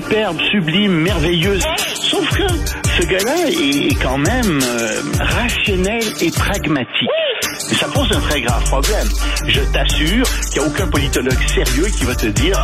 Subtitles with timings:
[0.00, 1.62] superbe, sublime, merveilleuse.
[1.94, 7.08] Sauf que ce gars-là est quand même euh, rationnel et pragmatique.
[7.70, 9.08] Et ça pose un très grave problème.
[9.48, 12.58] Je t'assure qu'il n'y a aucun politologue sérieux qui va te dire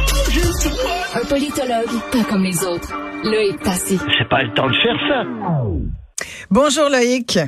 [1.15, 2.93] Un politologue, pas comme les autres.
[3.25, 3.99] Loïc Passy.
[4.19, 5.25] c'est pas le temps de faire ça.
[6.51, 7.39] Bonjour Loïc.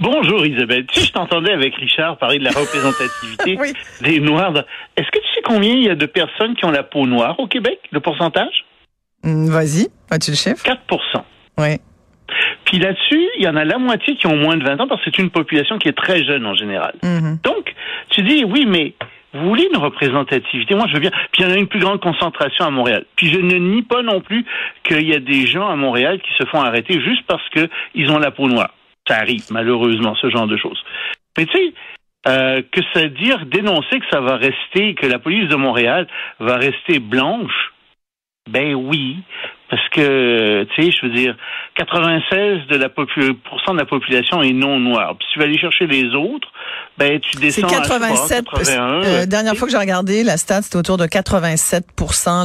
[0.00, 0.86] Bonjour Isabelle.
[0.86, 3.72] Tu sais, je t'entendais avec Richard parler de la représentativité Oui.
[4.00, 4.64] des Noirs.
[4.96, 7.38] Est-ce que tu sais combien il y a de personnes qui ont la peau noire
[7.38, 8.64] au Québec, le pourcentage?
[9.24, 10.64] Hmm, Vas-y, as-tu le chiffre?
[10.64, 11.24] 4%
[11.58, 11.78] Oui.
[12.64, 15.02] Puis là-dessus, il y en a la moitié qui ont moins de 20 ans parce
[15.04, 16.94] que c'est une population qui est très jeune en général.
[17.02, 17.38] Mhm.
[17.42, 17.74] Donc,
[18.10, 18.94] tu dis, oui, mais
[19.34, 20.74] vous voulez une représentativité?
[20.74, 21.10] Moi, je veux bien.
[21.32, 23.04] Puis il y en a une plus grande concentration à Montréal.
[23.16, 24.44] Puis je ne nie pas non plus
[24.84, 28.10] qu'il y a des gens à Montréal qui se font arrêter juste parce que ils
[28.10, 28.72] ont la peau noire.
[29.08, 30.82] Ça arrive, malheureusement, ce genre de choses.
[31.36, 31.74] Mais tu sais,
[32.26, 36.06] euh, que ça dire dénoncer que ça va rester, que la police de Montréal
[36.40, 37.73] va rester blanche,
[38.50, 39.16] ben oui,
[39.70, 41.34] parce que, tu sais, je veux dire,
[41.76, 42.88] 96 de la
[43.74, 45.16] de la population est non noire.
[45.18, 46.48] Puis si tu vas aller chercher les autres,
[46.98, 48.44] ben tu descends à, je sais pas, 87.
[48.44, 49.02] 81.
[49.02, 51.86] euh, dernière fois que j'ai regardé la stat, c'était autour de 87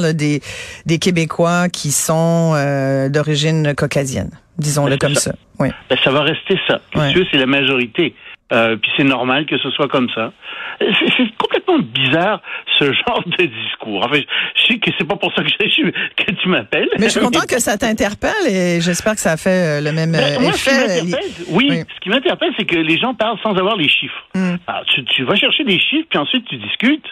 [0.02, 0.42] là, des,
[0.86, 4.32] des Québécois qui sont euh, d'origine caucasienne.
[4.58, 5.32] Disons-le Ben, comme ça.
[5.32, 5.38] ça.
[5.60, 5.70] Oui.
[5.90, 6.80] Ben, ça va rester ça.
[6.96, 8.16] Veux, c'est la majorité.
[8.52, 10.32] Euh, puis c'est normal que ce soit comme ça.
[10.80, 12.42] C'est complètement bizarre
[12.80, 14.04] ce genre de discours.
[14.06, 14.22] Enfin,
[14.56, 16.90] je sais que c'est pas pour ça que, je- que tu m'appelles.
[16.98, 19.92] Mais je suis content que ça t'interpelle et j'espère que ça a fait euh, le
[19.92, 21.04] même Ben, euh, moi, ce qui effet.
[21.04, 21.80] m'interpelle, oui, Oui.
[21.96, 24.28] ce qui m'interpelle, c'est que les gens parlent sans avoir les chiffres.
[24.34, 24.56] Hmm.
[24.66, 27.06] Alors, tu, tu vas chercher des chiffres, puis ensuite tu discutes.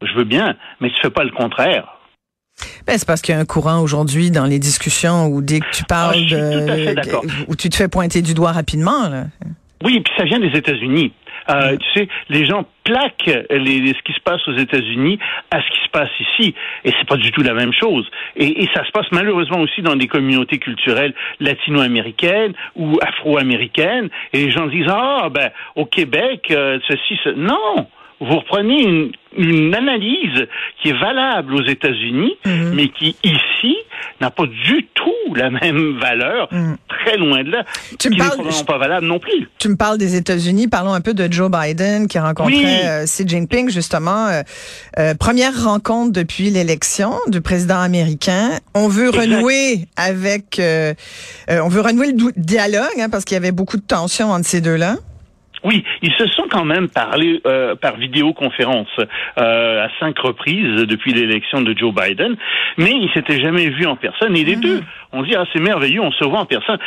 [0.00, 1.84] Je veux bien, mais tu fais pas le contraire.
[2.86, 5.70] Ben, c'est parce qu'il y a un courant aujourd'hui dans les discussions où dès que
[5.72, 7.22] tu parles Ah, fait d'accord.
[7.24, 9.24] de, où tu te fais pointer du doigt rapidement, là.
[9.84, 11.12] Oui, puis ça vient des États-Unis.
[11.50, 15.18] Euh, Tu sais, les gens plaquent les, les- ce qui se passe aux États-Unis
[15.50, 16.54] à ce qui se passe ici,
[16.84, 18.06] et c'est pas du tout la même chose.
[18.36, 24.46] Et, et ça se passe malheureusement aussi dans des communautés culturelles latino-américaines ou afro-américaines, et
[24.46, 27.30] les gens disent ah ben au Québec euh, ceci, ce...
[27.30, 27.86] non.
[28.20, 30.46] Vous reprenez une, une analyse
[30.82, 32.72] qui est valable aux États-Unis, Mhm.
[32.74, 33.76] mais qui ici
[34.20, 36.76] n'a pas du tout la même valeur, Mhm.
[36.88, 37.64] très loin de là,
[38.00, 39.48] Tu me qui n'est parles- pas valable non plus.
[39.60, 40.66] Tu me parles des États-Unis.
[40.66, 42.64] Parlons un peu de Joe Biden qui rencontrait Oui.
[42.84, 44.26] euh, Xi Jinping, justement.
[44.26, 44.42] Euh,
[44.98, 48.50] euh, première rencontre depuis l'élection du président américain.
[48.74, 49.20] On veut Exact.
[49.20, 50.58] renouer avec...
[50.58, 50.92] euh,
[51.50, 54.46] euh, on veut renouer le dialogue, hein, parce qu'il y avait beaucoup de tensions entre
[54.46, 54.96] ces deux-là.
[55.64, 58.88] Oui, ils se sont quand même parlé euh, par vidéoconférence
[59.38, 62.36] euh, à cinq reprises depuis l'élection de Joe Biden,
[62.76, 64.36] mais ils s'étaient jamais vus en personne.
[64.36, 64.82] Et les deux,
[65.12, 66.78] on dit ah c'est merveilleux, on se voit en personne.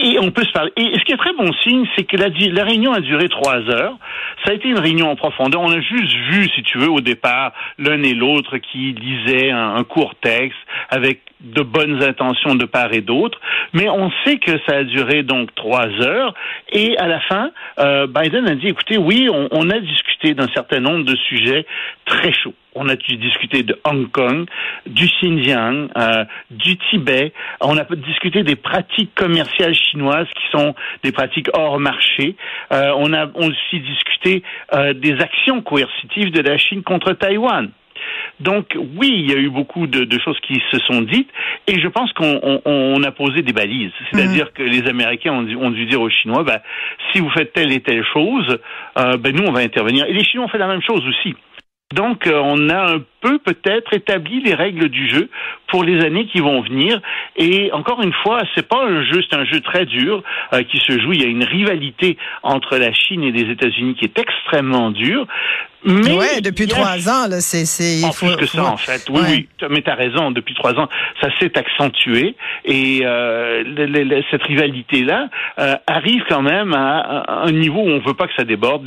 [0.00, 0.72] Et on peut se parler.
[0.76, 3.96] Et ce qui est très bon signe, c'est que la, réunion a duré trois heures.
[4.44, 5.60] Ça a été une réunion en profondeur.
[5.60, 9.82] On a juste vu, si tu veux, au départ, l'un et l'autre qui lisaient un,
[9.82, 10.58] court texte
[10.90, 13.40] avec de bonnes intentions de part et d'autre.
[13.72, 16.32] Mais on sait que ça a duré donc trois heures.
[16.70, 17.50] Et à la fin,
[17.80, 21.66] euh, Biden a dit, écoutez, oui, on a discuté d'un certain nombre de sujets
[22.04, 22.54] très chauds.
[22.78, 24.46] On a discuté de Hong Kong,
[24.86, 27.32] du Xinjiang, euh, du Tibet.
[27.60, 32.36] On a discuté des pratiques commerciales chinoises qui sont des pratiques hors marché.
[32.72, 37.70] Euh, on a aussi discuté euh, des actions coercitives de la Chine contre Taïwan.
[38.40, 41.28] Donc oui, il y a eu beaucoup de, de choses qui se sont dites
[41.66, 43.90] et je pense qu'on on, on a posé des balises.
[44.10, 46.62] C'est-à-dire que les Américains ont dû, ont dû dire aux Chinois, bah,
[47.12, 48.58] si vous faites telle et telle chose,
[48.98, 50.04] euh, ben nous on va intervenir.
[50.06, 51.34] Et les Chinois ont fait la même chose aussi.
[51.94, 55.30] Donc, euh, on a un peu peut-être établi les règles du jeu
[55.68, 57.00] pour les années qui vont venir.
[57.36, 60.22] Et encore une fois, c'est pas un jeu, c'est un jeu très dur
[60.52, 61.14] euh, qui se joue.
[61.14, 65.26] Il y a une rivalité entre la Chine et les États-Unis qui est extrêmement dure.
[65.84, 68.76] Mais ouais, depuis a- trois ans, là, c'est, c'est, en faut, plus que ça, en
[68.76, 69.06] fait.
[69.08, 69.26] Oui, Ouais.
[69.62, 69.68] oui.
[69.70, 70.30] Mais t'as raison.
[70.30, 70.88] Depuis trois ans,
[71.22, 72.34] ça s'est accentué
[72.66, 77.80] et euh, le- le- le- cette rivalité-là euh, arrive quand même à, à un niveau
[77.80, 78.86] où on veut pas que ça déborde.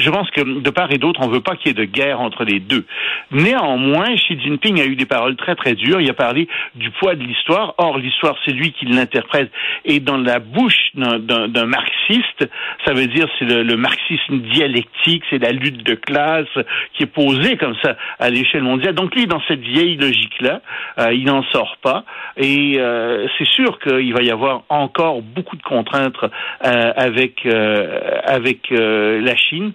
[0.00, 2.20] Je pense que de part et d'autre, on veut pas qu'il y ait de guerre
[2.20, 2.84] entre les deux.
[3.30, 6.00] Néanmoins, Xi Jinping a eu des paroles très très dures.
[6.00, 7.74] Il a parlé du poids de l'histoire.
[7.78, 9.50] Or, l'histoire, c'est lui qui l'interprète.
[9.84, 12.48] Et dans la bouche d'un marxiste,
[12.84, 16.46] ça veut dire c'est le, le marxisme dialectique, c'est la lutte de classe
[16.94, 18.94] qui est posée comme ça à l'échelle mondiale.
[18.94, 20.62] Donc lui, dans cette vieille logique-là,
[20.98, 22.04] euh, il n'en sort pas.
[22.36, 28.00] Et euh, c'est sûr qu'il va y avoir encore beaucoup de contraintes euh, avec euh,
[28.24, 29.72] avec euh, la Chine.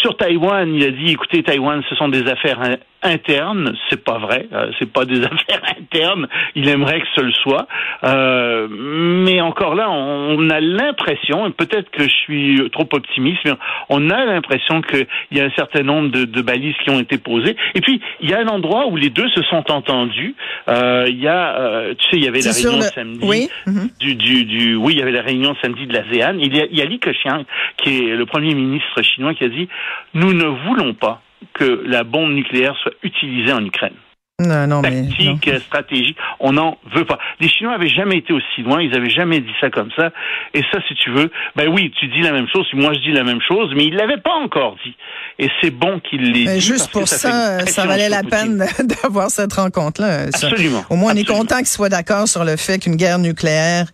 [0.00, 4.18] Sur Taïwan, il a dit, écoutez, Taïwan, ce sont des affaires in- interne, c'est pas
[4.18, 6.28] vrai, euh, c'est pas des affaires internes.
[6.54, 7.66] Il aimerait que ce le soit,
[8.04, 13.52] euh, mais encore là, on a l'impression, peut-être que je suis trop optimiste, mais
[13.88, 17.18] on a l'impression qu'il y a un certain nombre de, de, balises qui ont été
[17.18, 17.56] posées.
[17.74, 20.34] Et puis il y a un endroit où les deux se sont entendus.
[20.68, 23.20] Euh, il y a, tu sais, il y avait la réunion samedi.
[23.22, 23.48] Oui.
[23.66, 23.90] Mhm.
[23.98, 26.38] Du, du, du, oui, il y avait la réunion samedi de l'ASEAN.
[26.40, 27.44] Il y a, il y a Li Keqiang,
[27.76, 29.68] qui est le premier ministre chinois, qui a dit
[30.14, 31.20] nous ne voulons pas
[31.54, 33.94] que la bombe nucléaire soit utilisée en Ukraine.
[34.38, 37.18] Non, non, Tactique, mais stratégie, on n'en veut pas.
[37.40, 40.10] Les Chinois avaient jamais été aussi loin, ils avaient jamais dit ça comme ça.
[40.52, 43.12] Et ça, si tu veux, ben oui, tu dis la même chose, moi je dis
[43.12, 44.94] la même chose, mais ils l'avaient pas encore dit.
[45.38, 46.60] Et c'est bon qu'ils l'aient dit.
[46.60, 48.62] Juste pour ça, ça, valait la peine
[49.02, 50.24] d'avoir cette rencontre-là.
[50.24, 50.84] Absolument.
[50.90, 53.86] Au moins, on est content qu'ils soient d'accord sur le fait qu'une guerre nucléaire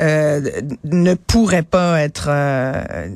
[0.00, 0.40] euh,
[0.84, 3.08] ne pourrait pas être euh,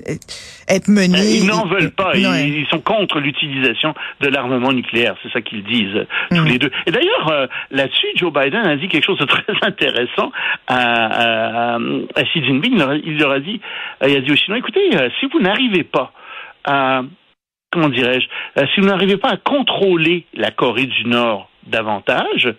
[0.68, 1.38] être menée.
[1.38, 2.12] Ils n'en veulent pas.
[2.14, 5.16] Ils, sont contre l'utilisation de l'armement nucléaire.
[5.22, 6.48] C'est ça qu'ils disent euh, tous mm.
[6.48, 6.70] les deux.
[6.86, 10.30] Et d'ailleurs, euh, là-dessus, Joe Biden a dit quelque chose de très intéressant
[10.66, 11.78] à, à,
[12.14, 12.80] à Xi Jinping.
[13.04, 13.60] Il leur a dit,
[14.06, 14.90] il a dit aux Chinois, écoutez,
[15.20, 16.12] si vous n'arrivez pas
[16.64, 17.02] à
[17.70, 22.54] comment dirais-je, si vous n'arrivez pas à contrôler la Corée du Nord davantage,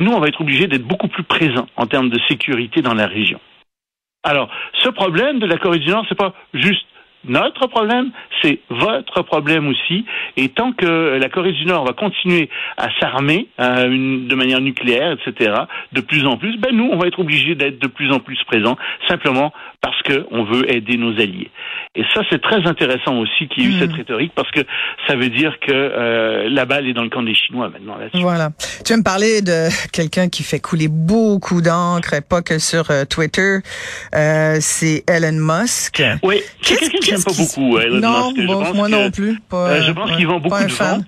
[0.00, 3.06] nous, on va être obligés d'être beaucoup plus présents en termes de sécurité dans la
[3.06, 3.40] région.
[4.22, 4.48] Alors,
[4.82, 6.86] ce problème de la Corée du Nord, c'est pas juste
[7.24, 8.10] notre problème,
[8.42, 10.04] c'est votre problème aussi.
[10.36, 13.88] Et tant que la Corée du Nord va continuer à s'armer euh,
[14.26, 15.52] de manière nucléaire, etc.,
[15.92, 18.38] de plus en plus, ben nous, on va être obligés d'être de plus en plus
[18.44, 18.76] présents,
[19.08, 21.50] simplement parce qu'on veut aider nos alliés.
[21.94, 23.80] Et ça, c'est très intéressant aussi qu'il y ait eu hmm.
[23.80, 24.60] cette rhétorique, parce que
[25.06, 28.22] ça veut dire que euh, la balle est dans le camp des Chinois maintenant là-dessus.
[28.22, 28.50] Voilà.
[28.84, 33.04] Tu vas me parler de quelqu'un qui fait couler beaucoup d'encre, pas que sur euh,
[33.04, 33.58] Twitter.
[34.14, 36.02] Euh, c'est Elon Musk.
[36.22, 38.74] Oui, c'est quelqu'un que j'aime pas beaucoup, Elon non, Musk.
[38.74, 39.38] moi non plus.
[39.48, 40.98] Pas, je pense qu'il vend beaucoup de vent.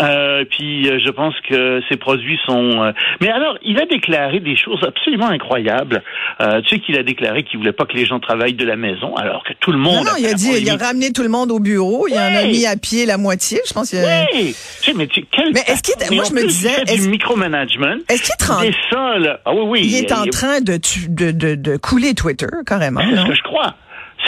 [0.00, 2.82] Euh, puis euh, je pense que ces produits sont.
[2.82, 6.04] Euh, mais alors, il a déclaré des choses absolument incroyables.
[6.40, 8.76] Euh, tu sais qu'il a déclaré qu'il voulait pas que les gens travaillent de la
[8.76, 9.96] maison, alors que tout le monde.
[9.96, 12.06] Non, non, il a dit, il a ramené tout le monde au bureau.
[12.08, 13.92] Il en a mis à pied la moitié, je pense.
[13.92, 14.24] A...
[14.32, 14.54] Oui.
[14.82, 17.96] Tu sais, mais tu, quel mais est-ce qu'il, moi je me disais, est-ce du micromanagement.
[18.08, 18.88] Est-ce qu'il est en...
[18.88, 19.80] sols Ah oui, oui.
[19.84, 20.78] Il est en train de,
[21.08, 23.00] de, de, de couler Twitter carrément.
[23.00, 23.74] C'est ce que je crois.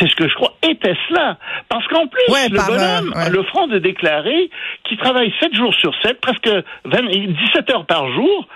[0.05, 0.55] C'est ce que je crois.
[0.69, 1.39] Et Tesla.
[1.69, 4.51] Parce qu'en plus, le bonhomme a le front de déclarer
[4.85, 6.49] qu'il travaille 7 jours sur 7, presque
[6.85, 8.49] 20, 17 heures par jour.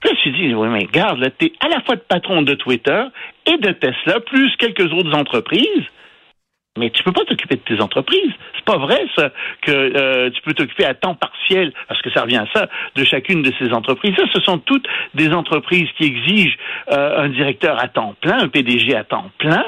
[0.00, 2.42] Puis là, je me dit, oui, mais garde, là, t'es à la fois de patron
[2.42, 3.02] de Twitter
[3.46, 5.86] et de Tesla, plus quelques autres entreprises.
[6.78, 8.32] Mais tu peux pas t'occuper de tes entreprises.
[8.54, 12.22] C'est pas vrai ça que euh, tu peux t'occuper à temps partiel parce que ça
[12.22, 14.14] revient à ça de chacune de ces entreprises.
[14.16, 16.56] Ça, ce sont toutes des entreprises qui exigent
[16.90, 19.64] euh, un directeur à temps plein, un PDG à temps plein.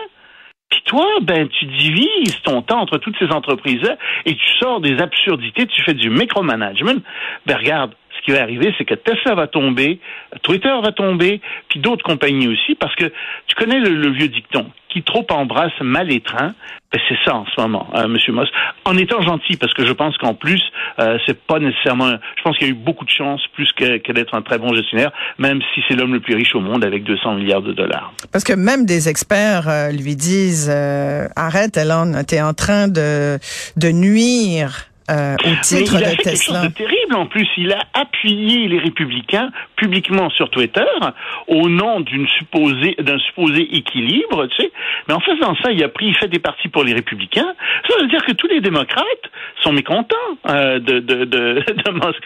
[0.75, 4.99] Puis toi, ben, tu divises ton temps entre toutes ces entreprises-là et tu sors des
[5.01, 7.01] absurdités, tu fais du micromanagement.
[7.47, 7.93] Ben, regarde,
[8.25, 10.01] qui va arriver, c'est que Tesla va tomber,
[10.43, 13.13] Twitter va tomber, puis d'autres compagnies aussi, parce que
[13.47, 16.55] tu connais le, vieux dicton, qui trop embrasse mal étreint,
[16.93, 18.49] ben c'est ça en ce moment, euh, Monsieur Moss.
[18.85, 20.63] En étant gentil, parce que je pense qu'en plus,
[21.01, 22.13] euh, c'est pas nécessairement.
[22.37, 24.73] Je pense qu'il y a eu beaucoup de chance, plus que, d'être un très bon
[24.75, 28.13] gestionnaire, même si c'est l'homme le plus riche au monde avec 200 milliards de dollars.
[28.33, 33.39] Parce que même des experts euh, lui disent euh, arrête, Elon, t'es en train de
[33.77, 37.47] de nuire euh, au titre il a fait Quelque chose de terrible en plus.
[37.57, 40.85] Il a appuyé les républicains publiquement sur Twitter
[41.47, 44.73] au nom d'une supposée d'un supposé équilibre, tu sais.
[45.09, 47.55] Mais en faisant ça, il a pris, il fait des partis pour les républicains.
[47.89, 49.05] Ça veut dire que tous les démocrates
[49.63, 50.17] sont mécontents
[50.49, 52.23] euh, de, de, de, de Musk.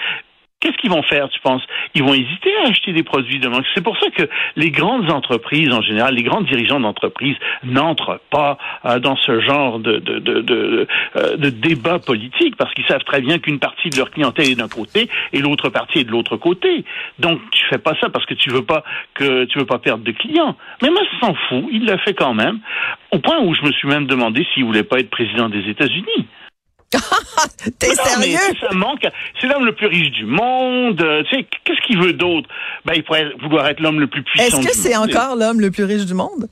[0.60, 1.62] Qu'est-ce qu'ils vont faire, tu penses?
[1.94, 5.72] Ils vont hésiter à acheter des produits de C'est pour ça que les grandes entreprises,
[5.72, 10.40] en général, les grands dirigeants d'entreprises n'entrent pas euh, dans ce genre de, de, de,
[10.40, 14.50] de, euh, de débat politique parce qu'ils savent très bien qu'une partie de leur clientèle
[14.50, 16.84] est d'un côté et l'autre partie est de l'autre côté.
[17.20, 18.82] Donc, tu fais pas ça parce que tu veux pas
[19.14, 20.56] que tu veux pas perdre de clients.
[20.82, 21.66] Mais moi, s'en fout.
[21.70, 22.58] Il l'a fait quand même.
[23.12, 26.26] Au point où je me suis même demandé s'il voulait pas être président des États-Unis.
[27.78, 28.38] T'es sérieux?
[28.60, 29.06] ça manque.
[29.40, 31.00] C'est l'homme le plus riche du monde.
[31.02, 32.48] Euh, tu sais, qu'est-ce qu'il veut d'autre?
[32.84, 34.58] Ben, il pourrait vouloir être l'homme le plus puissant.
[34.58, 36.48] Est-ce que c'est encore l'homme le plus riche du monde?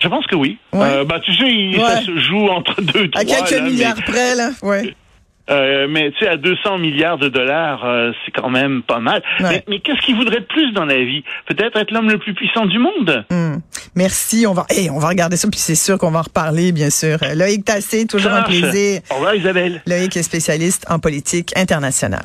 [0.00, 0.56] Je pense que oui.
[0.74, 3.22] Euh, ben, tu sais, ça se joue entre deux, trois.
[3.22, 4.50] À quelques milliards près, là.
[4.62, 4.94] Ouais.
[5.50, 9.22] Euh, mais tu sais, à 200 milliards de dollars, euh, c'est quand même pas mal.
[9.40, 11.24] Mais, qu'est-ce qu'il voudrait de plus dans la vie?
[11.46, 13.24] Peut-être être, l'homme le plus puissant du monde?
[13.30, 13.56] Hmm.
[13.94, 14.46] Merci.
[14.46, 16.90] On va, hey, on va regarder ça, puis c'est sûr qu'on va en reparler, bien
[16.90, 17.18] sûr.
[17.34, 19.00] Loïc Tassé, toujours un plaisir.
[19.10, 19.82] Au revoir, Isabelle.
[19.86, 22.18] Loïc est spécialiste en politique internationale.